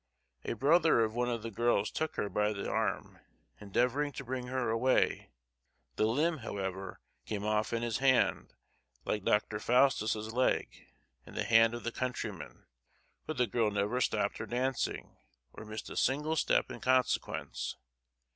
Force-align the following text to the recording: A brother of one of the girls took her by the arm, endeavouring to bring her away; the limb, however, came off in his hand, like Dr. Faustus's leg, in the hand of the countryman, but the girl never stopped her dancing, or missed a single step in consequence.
A 0.45 0.53
brother 0.53 1.01
of 1.01 1.13
one 1.13 1.29
of 1.29 1.43
the 1.43 1.51
girls 1.51 1.91
took 1.91 2.15
her 2.15 2.27
by 2.27 2.53
the 2.53 2.67
arm, 2.67 3.19
endeavouring 3.59 4.11
to 4.13 4.23
bring 4.25 4.47
her 4.47 4.71
away; 4.71 5.29
the 5.95 6.07
limb, 6.07 6.39
however, 6.39 6.99
came 7.27 7.43
off 7.43 7.71
in 7.71 7.83
his 7.83 7.99
hand, 7.99 8.55
like 9.05 9.23
Dr. 9.23 9.59
Faustus's 9.59 10.33
leg, 10.33 10.87
in 11.27 11.35
the 11.35 11.43
hand 11.43 11.75
of 11.75 11.83
the 11.83 11.91
countryman, 11.91 12.65
but 13.27 13.37
the 13.37 13.45
girl 13.45 13.69
never 13.69 14.01
stopped 14.01 14.39
her 14.39 14.47
dancing, 14.47 15.17
or 15.53 15.65
missed 15.65 15.87
a 15.87 15.95
single 15.95 16.35
step 16.35 16.71
in 16.71 16.79
consequence. 16.79 17.77